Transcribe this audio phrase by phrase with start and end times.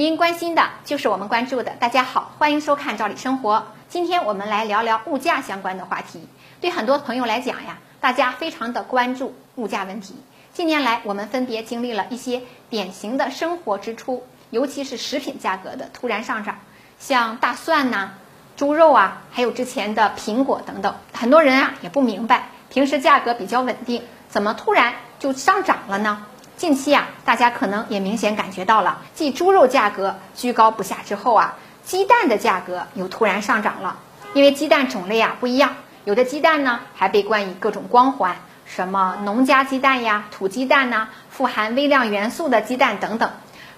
[0.00, 1.72] 您关心的就是我们关注的。
[1.72, 3.56] 大家好，欢迎收看《赵理生活》。
[3.90, 6.26] 今天我们来聊聊物价相关的话题。
[6.62, 10.14] 对很多朋友来讲呀，大家非常的关注物价问题。
[10.54, 12.40] 近年来，我们分别经历了一些
[12.70, 16.60] 典型的生活支出，尤其是食品价格的突然上涨，
[16.98, 18.12] 像大蒜呐、
[18.56, 20.94] 猪肉啊，还有之前的苹果等等。
[21.12, 26.24] 很多人啊也不明白，平时价格比较稳定，怎么突然就上涨了呢？
[26.60, 31.54] 近期啊，大家可能也明显感觉到了，继猪肉价格居高不下之后啊，
[31.86, 33.96] 鸡蛋的价格又突然上涨了。
[34.34, 35.74] 因为鸡蛋种类啊不一样，
[36.04, 38.36] 有的鸡蛋呢还被冠以各种光环，
[38.66, 43.30] 什么农家鸡蛋呀、土鸡蛋呐、富含微量元素的鸡蛋等等。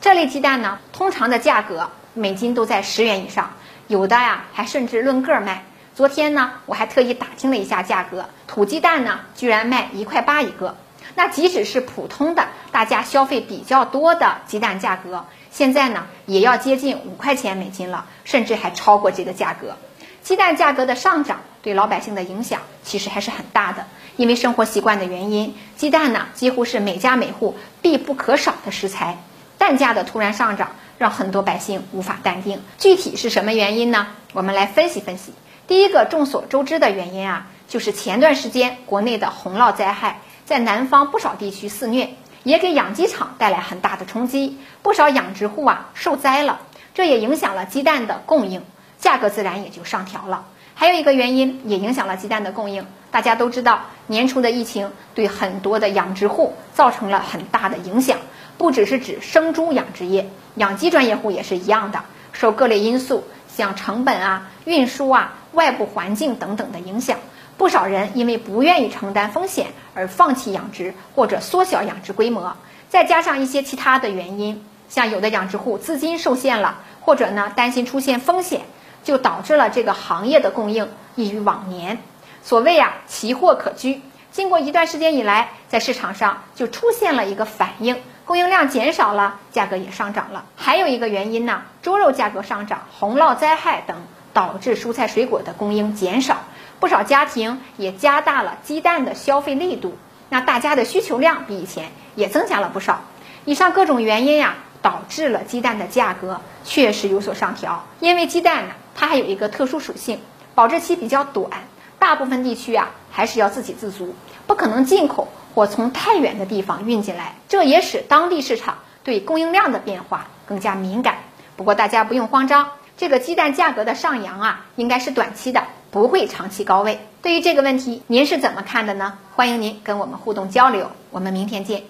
[0.00, 3.50] 这类鸡蛋呢，通常的价格每斤都在十元以上，
[3.88, 5.64] 有的呀还甚至论个卖。
[5.96, 10.76] 昨天呢，我还特意打听了一下价格，土鸡蛋呢居然卖一块八一个。
[11.14, 19.76] 那即使是普通的，大家消费比较多的鸡蛋价格，现在呢也要接近五块钱每斤了，甚至还超过这个价格。
[20.22, 29.18] 鸡蛋价格的上涨对老百姓的影响其实还是很大的，因为生活习惯的原因，鸡蛋呢几乎是每家每户必不可少的食材。
[29.56, 32.62] 蛋价的突然上涨，让很多百姓无法淡定。
[32.78, 34.08] 具体是什么原因呢？
[34.32, 35.32] 我们来分析分析。
[35.66, 40.20] 第一个众所周知的原因啊，就是前段时间国内的洪涝灾害。
[40.44, 42.08] 在南方不少地区肆虐，
[42.44, 46.60] 也给养鸡场带来很大的冲击，不少养殖户啊受灾了，
[46.94, 48.62] 这也影响了鸡蛋的供应，
[48.98, 50.46] 价格自然也就上调了。
[50.74, 58.18] 还有一个原因也影响了鸡蛋的供应，大家都知道，年初的疫情对很多的养殖户造成了很大的影响，
[58.56, 67.18] 不只是指生猪养殖业，养鸡专业户也是一样的，受各类因素，像成本啊、运输啊、外部环境等等的影响。
[67.58, 72.56] 不少人因为不愿意承担风险而放弃养殖或者缩小养殖规模，
[72.88, 78.62] 再加上一些其他的原因，像有的养殖户资金受限了，或者呢担心出现风险，
[79.02, 81.98] 就导致了这个行业的供应异于往年。
[82.44, 84.00] 所谓啊，奇货可居。
[84.30, 90.44] 经过一段时间以来，在市场上就出现了一个反应，供应量减少了，价格也上涨了。
[90.54, 93.96] 还有一个原因呢，猪肉价格上涨、洪涝灾害等
[94.32, 96.36] 导致蔬菜水果的供应减少。
[96.80, 99.96] 不少家庭也加大了鸡蛋的消费力度，
[100.28, 103.02] 那大家的需求量比以前也增加了不少。
[103.44, 107.84] 以上各种原因呀，导致了鸡蛋的价格确实有所上调。
[108.00, 110.20] 因为鸡蛋呢，它还有一个特殊属性，
[110.54, 111.50] 保质期比较短，
[111.98, 114.14] 大部分地区啊还是要自给自足，
[114.46, 121.16] 不可能进口或从太远的地方运进来，这也使当地市场对供应量的变化更加敏感。
[121.56, 125.64] 不过大家不用慌张，这个鸡蛋价格的上扬啊，应该是短期的。
[125.90, 126.98] 不会长期高位。
[127.22, 129.14] 对于这个问题，您是怎么看的呢？
[129.34, 130.90] 欢迎您跟我们互动交流。
[131.10, 131.82] 我们明天见。